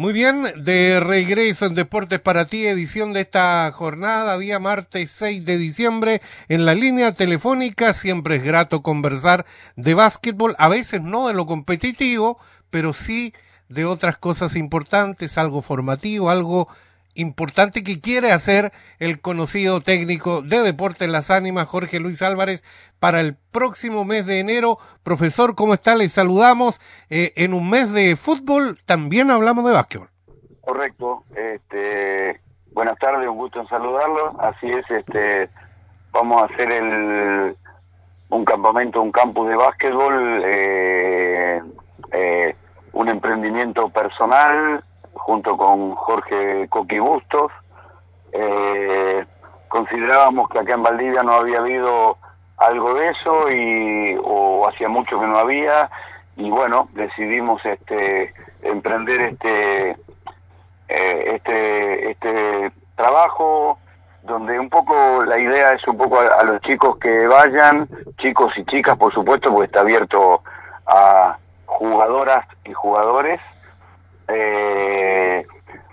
[0.00, 5.44] Muy bien, de regreso en Deportes para ti, edición de esta jornada, día martes 6
[5.44, 7.92] de diciembre, en la línea telefónica.
[7.92, 9.44] Siempre es grato conversar
[9.76, 12.38] de básquetbol, a veces no de lo competitivo,
[12.70, 13.34] pero sí
[13.68, 16.66] de otras cosas importantes, algo formativo, algo
[17.14, 22.62] importante que quiere hacer el conocido técnico de Deportes Las Ánimas, Jorge Luis Álvarez,
[22.98, 24.78] para el próximo mes de enero.
[25.02, 25.94] Profesor, ¿cómo está?
[25.94, 26.80] Les saludamos.
[27.08, 30.08] Eh, en un mes de fútbol también hablamos de básquetbol.
[30.60, 31.24] Correcto.
[31.34, 32.40] Este,
[32.72, 34.40] buenas tardes, un gusto en saludarlo.
[34.40, 35.48] Así es, este,
[36.12, 37.56] vamos a hacer el,
[38.28, 41.62] un campamento, un campus de básquetbol, eh,
[42.12, 42.56] eh,
[42.92, 44.84] un emprendimiento personal
[45.30, 47.52] junto con Jorge Coqui Bustos.
[48.32, 49.24] Eh,
[49.68, 52.18] considerábamos que acá en Valdivia no había habido
[52.56, 55.88] algo de eso y o hacía mucho que no había
[56.34, 59.90] y bueno decidimos este emprender este
[60.88, 63.78] eh, este este trabajo
[64.24, 67.88] donde un poco la idea es un poco a, los chicos que vayan
[68.18, 70.42] chicos y chicas por supuesto porque está abierto
[70.86, 73.40] a jugadoras y jugadores
[74.32, 75.29] eh,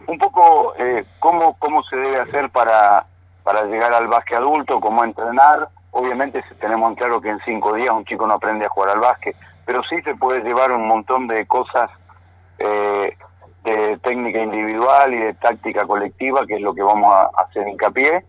[0.07, 3.05] un poco eh, cómo, cómo se debe hacer para,
[3.43, 5.69] para llegar al básquet adulto, cómo entrenar.
[5.91, 9.35] Obviamente tenemos claro que en cinco días un chico no aprende a jugar al básquet,
[9.65, 11.89] pero sí se puede llevar un montón de cosas
[12.59, 13.15] eh,
[13.63, 18.25] de técnica individual y de táctica colectiva, que es lo que vamos a hacer hincapié.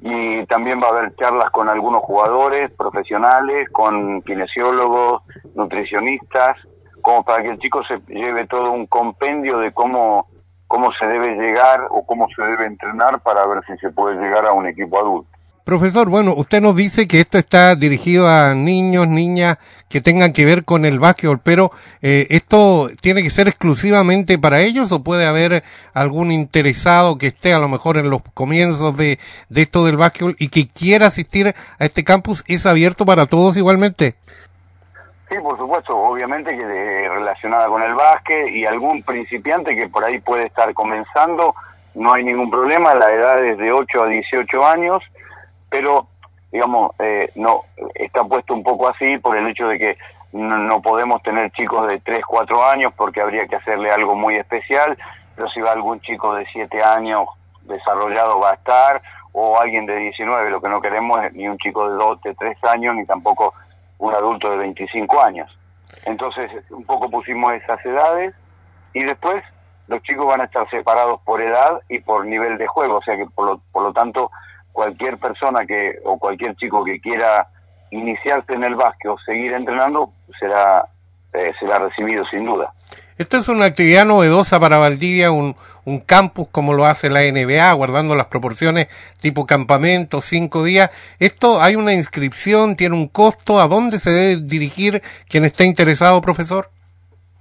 [0.00, 5.22] Y también va a haber charlas con algunos jugadores profesionales, con kinesiólogos,
[5.54, 6.56] nutricionistas,
[7.00, 10.26] como para que el chico se lleve todo un compendio de cómo,
[10.66, 14.46] cómo se debe llegar o cómo se debe entrenar para ver si se puede llegar
[14.46, 15.36] a un equipo adulto.
[15.66, 20.44] Profesor, bueno, usted nos dice que esto está dirigido a niños, niñas que tengan que
[20.44, 21.72] ver con el básquetbol, pero
[22.02, 27.52] eh, ¿esto tiene que ser exclusivamente para ellos o puede haber algún interesado que esté
[27.52, 31.48] a lo mejor en los comienzos de, de esto del básquetbol y que quiera asistir
[31.48, 32.44] a este campus?
[32.46, 34.14] ¿Es abierto para todos igualmente?
[35.28, 40.20] Sí, por supuesto, obviamente que relacionada con el básquet y algún principiante que por ahí
[40.20, 41.54] puede estar comenzando,
[41.94, 45.02] no hay ningún problema, la edad es de 8 a 18 años,
[45.68, 46.06] pero
[46.52, 47.62] digamos, eh, no
[47.94, 49.98] está puesto un poco así por el hecho de que
[50.32, 54.96] no, podemos tener chicos de 3, 4 años porque habría que hacerle algo muy especial,
[55.34, 57.26] pero si va algún chico de 7 años
[57.62, 61.58] desarrollado va a estar, o alguien de 19, lo que no queremos es ni un
[61.58, 63.54] chico de 2, de 3 años, ni tampoco
[63.98, 65.50] un adulto de 25 años.
[66.04, 68.34] Entonces, un poco pusimos esas edades
[68.92, 69.42] y después
[69.88, 73.16] los chicos van a estar separados por edad y por nivel de juego, o sea
[73.16, 74.30] que por lo, por lo tanto
[74.72, 77.48] cualquier persona que o cualquier chico que quiera
[77.90, 80.88] iniciarse en el básquet o seguir entrenando será
[81.32, 82.72] eh, será recibido sin duda.
[83.18, 85.56] Esta es una actividad novedosa para Valdivia, un,
[85.86, 88.88] un campus como lo hace la NBA, guardando las proporciones
[89.22, 90.90] tipo campamento, cinco días.
[91.18, 93.58] ¿Esto hay una inscripción, tiene un costo?
[93.58, 95.00] ¿A dónde se debe dirigir
[95.30, 96.68] quien esté interesado, profesor?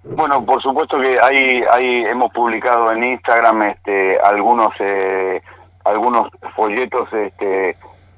[0.05, 5.41] Bueno, por supuesto que hay, hay hemos publicado en Instagram este, algunos eh,
[5.83, 7.71] algunos folletos este,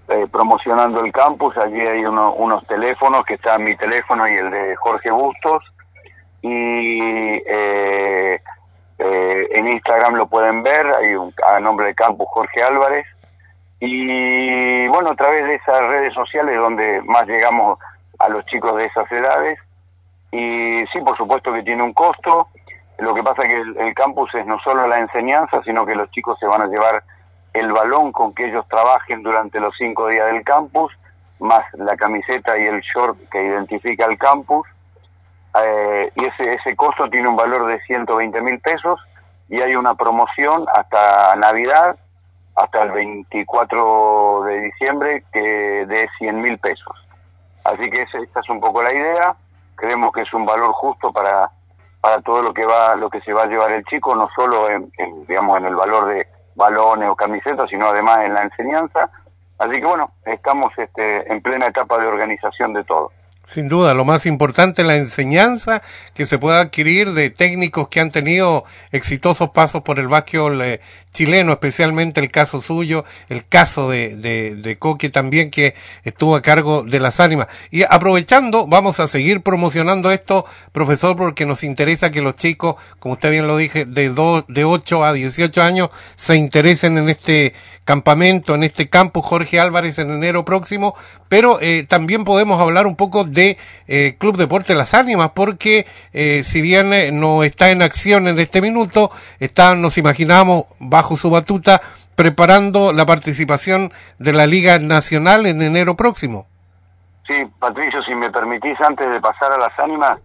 [0.10, 1.58] eh, promocionando el campus.
[1.58, 5.64] Allí hay unos teléfonos, que está mi teléfono y el de Jorge Bustos
[6.42, 8.42] y eh,
[9.00, 13.06] eh, en Instagram lo pueden ver, hay un, a nombre de Campus Jorge Álvarez.
[13.80, 17.78] Y bueno, a través de esas redes sociales donde más llegamos
[18.20, 19.60] a los chicos de esas edades.
[20.32, 22.48] Y sí, por supuesto que tiene un costo.
[22.98, 25.96] Lo que pasa es que el, el campus es no solo la enseñanza, sino que
[25.96, 27.04] los chicos se van a llevar
[27.54, 30.92] el balón con que ellos trabajen durante los cinco días del campus,
[31.40, 34.68] más la camiseta y el short que identifica el campus
[35.64, 39.00] eh, y ese, ese costo tiene un valor de 120 mil pesos
[39.50, 41.98] y hay una promoción hasta Navidad,
[42.56, 46.96] hasta el 24 de diciembre, que de 100 mil pesos.
[47.64, 49.36] Así que esa, esta es un poco la idea.
[49.76, 51.50] Creemos que es un valor justo para,
[52.02, 54.70] para todo lo que va lo que se va a llevar el chico, no solo
[54.70, 54.92] en,
[55.28, 59.10] digamos en el valor de balones o camisetas, sino además en la enseñanza.
[59.60, 63.12] Así que bueno, estamos este, en plena etapa de organización de todo.
[63.48, 65.82] Sin duda, lo más importante es la enseñanza
[66.14, 70.62] que se pueda adquirir de técnicos que han tenido exitosos pasos por el básquetbol
[71.18, 75.74] chileno, especialmente el caso suyo, el caso de, de, Coque también, que
[76.04, 77.48] estuvo a cargo de las ánimas.
[77.72, 83.14] Y aprovechando, vamos a seguir promocionando esto, profesor, porque nos interesa que los chicos, como
[83.14, 87.54] usted bien lo dije, de, do, de 8 a 18 años, se interesen en este
[87.84, 90.94] campamento, en este campo Jorge Álvarez en enero próximo,
[91.30, 96.44] pero eh, también podemos hablar un poco de eh, Club Deporte Las Ánimas, porque eh,
[96.44, 99.10] si bien eh, no está en acción en este minuto,
[99.40, 101.80] está, nos imaginamos, bajo su batuta,
[102.16, 106.48] preparando la participación de la Liga Nacional en enero próximo.
[107.28, 110.20] Sí, Patricio, si me permitís, antes de pasar a las ánimas,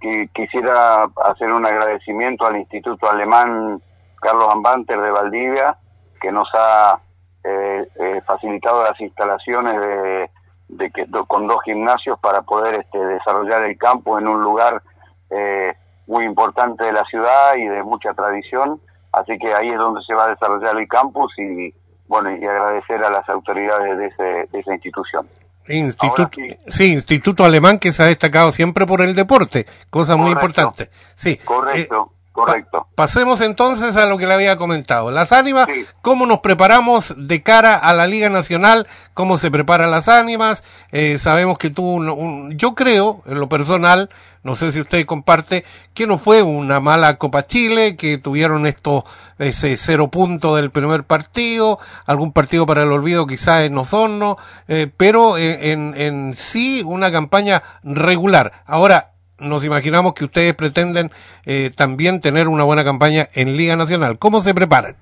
[0.00, 3.80] que quisiera hacer un agradecimiento al Instituto Alemán
[4.20, 5.76] Carlos Ambanter de Valdivia,
[6.20, 7.00] que nos ha
[7.44, 10.30] eh, eh, facilitado las instalaciones de,
[10.68, 14.82] de que, con dos gimnasios para poder este, desarrollar el campo en un lugar
[15.30, 15.74] eh,
[16.06, 18.80] muy importante de la ciudad y de mucha tradición.
[19.12, 21.74] Así que ahí es donde se va a desarrollar el campus y
[22.08, 25.28] bueno y agradecer a las autoridades de, ese, de esa institución.
[25.68, 26.48] Instituto, sí.
[26.66, 26.92] sí.
[26.92, 30.90] Instituto Alemán que se ha destacado siempre por el deporte, cosa muy importante.
[31.14, 31.36] Sí.
[31.36, 32.12] Correcto.
[32.12, 32.88] Eh, Correcto.
[32.94, 35.10] Pa pasemos entonces a lo que le había comentado.
[35.10, 35.84] Las ánimas, sí.
[36.00, 38.86] ¿cómo nos preparamos de cara a la Liga Nacional?
[39.12, 40.62] ¿Cómo se preparan las ánimas?
[40.92, 44.08] Eh, sabemos que tuvo un, un, yo creo, en lo personal,
[44.42, 45.64] no sé si usted comparte,
[45.94, 49.04] que no fue una mala Copa Chile, que tuvieron estos,
[49.38, 54.36] ese cero punto del primer partido, algún partido para el olvido quizás en Osorno,
[54.68, 58.62] eh, pero en, en, en sí una campaña regular.
[58.66, 59.11] Ahora,
[59.42, 61.10] nos imaginamos que ustedes pretenden
[61.44, 64.18] eh, también tener una buena campaña en Liga Nacional.
[64.18, 64.96] ¿Cómo se preparan?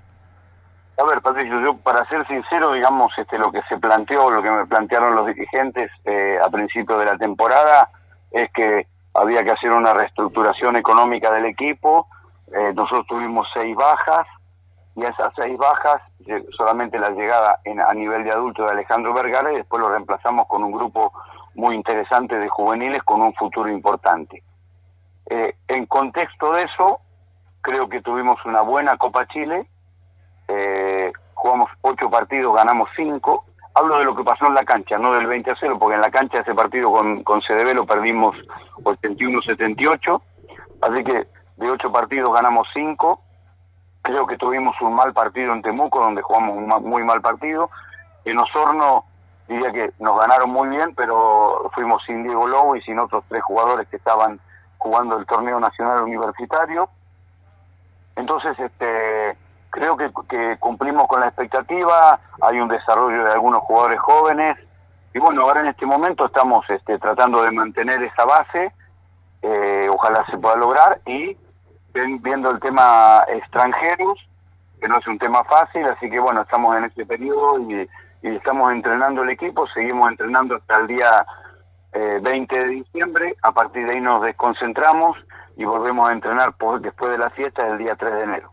[0.99, 4.51] A ver, Patricio, yo para ser sincero, digamos, este, lo que se planteó, lo que
[4.51, 7.89] me plantearon los dirigentes eh, a principio de la temporada,
[8.31, 12.07] es que había que hacer una reestructuración económica del equipo.
[12.55, 14.27] Eh, nosotros tuvimos seis bajas
[14.95, 16.03] y esas seis bajas,
[16.57, 20.47] solamente la llegada en, a nivel de adulto de Alejandro Vergara y después lo reemplazamos
[20.49, 21.13] con un grupo
[21.55, 24.43] muy interesante de juveniles con un futuro importante.
[25.29, 27.01] Eh, en contexto de eso,
[27.61, 29.69] creo que tuvimos una buena Copa Chile,
[30.49, 33.45] eh, jugamos ocho partidos, ganamos cinco.
[33.75, 36.01] Hablo de lo que pasó en la cancha, no del 20 a 0, porque en
[36.01, 38.37] la cancha ese partido con, con CDB lo perdimos
[38.83, 40.21] 81-78,
[40.83, 43.23] así que de ocho partidos ganamos cinco.
[44.03, 47.71] Creo que tuvimos un mal partido en Temuco, donde jugamos un muy mal partido.
[48.25, 49.05] En Osorno
[49.51, 53.43] diría que nos ganaron muy bien, pero fuimos sin Diego Lobo y sin otros tres
[53.43, 54.39] jugadores que estaban
[54.79, 56.89] jugando el torneo nacional universitario.
[58.15, 59.37] Entonces, este,
[59.71, 64.57] creo que, que cumplimos con la expectativa, hay un desarrollo de algunos jugadores jóvenes,
[65.13, 68.73] y bueno, ahora en este momento estamos este, tratando de mantener esa base,
[69.43, 71.37] eh, ojalá se pueda lograr, y
[71.93, 74.17] viendo el tema extranjeros,
[74.81, 77.89] que no es un tema fácil, así que bueno, estamos en este periodo y
[78.23, 81.27] y estamos entrenando el equipo, seguimos entrenando hasta el día
[81.93, 85.17] eh, 20 de diciembre, a partir de ahí nos desconcentramos
[85.57, 88.53] y volvemos a entrenar por, después de la fiesta del día 3 de enero.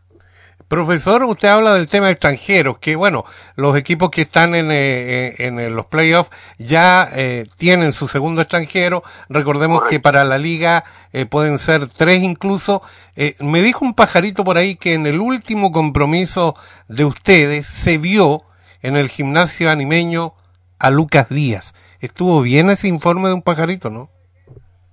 [0.68, 3.24] Profesor, usted habla del tema extranjeros, que bueno,
[3.56, 9.02] los equipos que están en, eh, en los playoffs ya eh, tienen su segundo extranjero.
[9.30, 9.92] Recordemos Correcto.
[9.92, 12.81] que para la liga eh, pueden ser tres incluso.
[13.16, 16.54] Eh, me dijo un pajarito por ahí que en el último compromiso
[16.90, 18.44] de ustedes se vio
[18.81, 20.33] en el gimnasio animeño
[20.79, 21.74] a Lucas Díaz.
[22.00, 24.09] ¿Estuvo bien ese informe de un pajarito, no?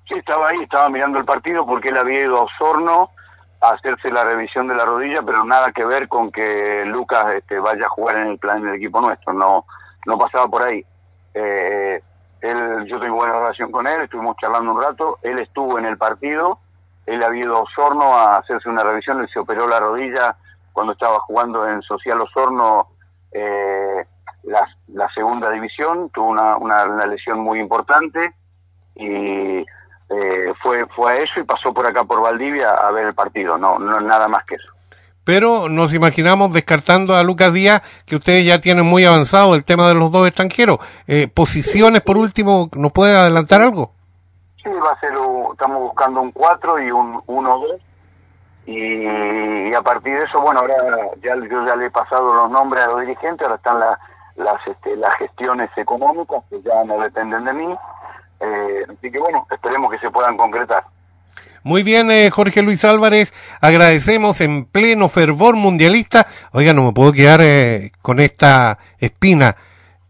[0.08, 3.10] Sí, estaba ahí, estaba mirando el partido porque él había ido a Osorno
[3.60, 7.58] a hacerse la revisión de la rodilla, pero nada que ver con que Lucas este,
[7.58, 9.64] vaya a jugar en el plan del equipo nuestro, no,
[10.06, 10.84] no pasaba por ahí.
[11.32, 12.02] Eh,
[12.42, 15.96] él, yo tengo buena relación con él, estuvimos charlando un rato, él estuvo en el
[15.96, 16.58] partido,
[17.06, 20.36] él había ido a Osorno a hacerse una revisión, él se operó la rodilla
[20.72, 22.88] cuando estaba jugando en Social Osorno
[25.24, 28.34] segunda división, tuvo una, una, una, lesión muy importante
[28.94, 29.64] y
[30.10, 33.56] eh, fue, fue a eso y pasó por acá por Valdivia a ver el partido,
[33.56, 34.68] no, no nada más que eso.
[35.24, 39.88] Pero nos imaginamos descartando a Lucas Díaz que ustedes ya tienen muy avanzado el tema
[39.88, 40.76] de los dos extranjeros.
[41.06, 43.92] Eh, posiciones, por último, ¿nos puede adelantar algo?
[44.62, 47.78] Sí, va a ser, un, estamos buscando un 4 y un 1-2
[48.66, 50.74] y, y, a partir de eso, bueno, ahora
[51.22, 53.98] ya yo ya le he pasado los nombres a los dirigentes, ahora están la,
[54.36, 57.74] las, este, las gestiones económicas que ya no dependen de mí,
[58.40, 60.84] eh, así que bueno, esperemos que se puedan concretar.
[61.62, 66.26] Muy bien, eh, Jorge Luis Álvarez, agradecemos en pleno fervor mundialista.
[66.52, 69.56] Oiga, no me puedo quedar eh, con esta espina.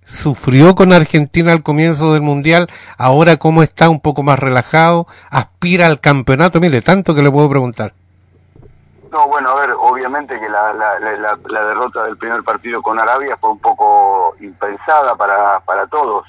[0.04, 5.86] Sufrió con Argentina al comienzo del mundial, ahora cómo está un poco más relajado, aspira
[5.86, 6.60] al campeonato.
[6.60, 7.94] Mire, tanto que le puedo preguntar.
[9.14, 12.98] No, bueno, a ver, obviamente que la, la, la, la, derrota del primer partido con
[12.98, 16.26] Arabia fue un poco impensada para, para todos.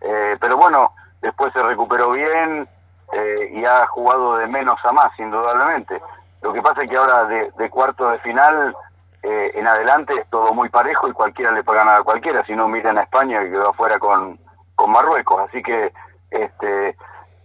[0.00, 2.68] Eh, pero bueno, después se recuperó bien
[3.12, 6.00] eh, y ha jugado de menos a más, indudablemente.
[6.42, 8.76] Lo que pasa es que ahora de, cuarto de final
[9.24, 12.46] eh, en adelante es todo muy parejo y cualquiera le puede ganar a cualquiera.
[12.46, 14.38] Si no, miran a España que quedó afuera con,
[14.76, 15.48] con Marruecos.
[15.48, 15.92] Así que
[16.30, 16.96] este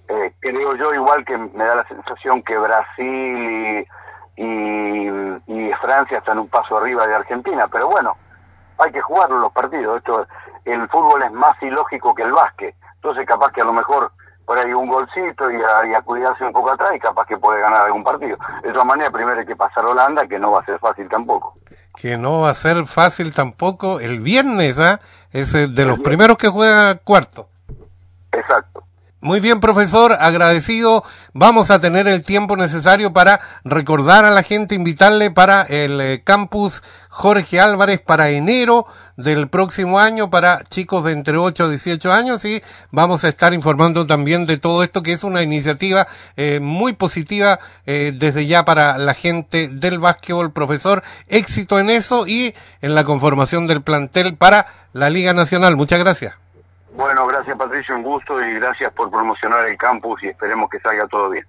[0.07, 3.87] eh, creo yo igual que me da la sensación que Brasil y,
[4.37, 7.67] y, Francia están un paso arriba de Argentina.
[7.67, 8.17] Pero bueno,
[8.79, 9.97] hay que jugarlo los partidos.
[9.97, 10.25] Esto
[10.65, 12.75] El fútbol es más ilógico que el básquet.
[12.95, 14.11] Entonces capaz que a lo mejor
[14.45, 15.55] por ahí un golcito y
[15.93, 18.37] a, cuidarse un poco atrás y capaz que puede ganar algún partido.
[18.63, 21.55] De todas maneras, primero hay que pasar Holanda, que no va a ser fácil tampoco.
[21.95, 24.99] Que no va a ser fácil tampoco el viernes, ¿ah?
[25.31, 27.49] Es de los primeros que juega cuarto.
[29.19, 31.03] Muy bien, profesor, agradecido.
[31.33, 36.21] Vamos a tener el tiempo necesario para recordar a la gente, invitarle para el eh,
[36.23, 42.13] campus Jorge Álvarez para enero del próximo año para chicos de entre 8 a 18
[42.13, 46.59] años y vamos a estar informando también de todo esto que es una iniciativa eh,
[46.59, 47.57] muy positiva
[47.87, 50.51] eh, desde ya para la gente del básquetbol.
[50.51, 55.75] Profesor, éxito en eso y en la conformación del plantel para la Liga Nacional.
[55.75, 56.46] Muchas gracias.
[56.97, 61.07] Bueno, gracias Patricio, un gusto y gracias por promocionar el campus y esperemos que salga
[61.07, 61.45] todo bien.